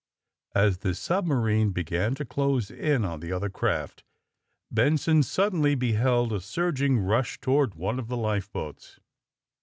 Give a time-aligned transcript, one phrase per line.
[0.55, 4.03] As the submarine began to close in on the other craft
[4.71, 8.99] Benson suddenly beheld a surging rush toward one of the life boats.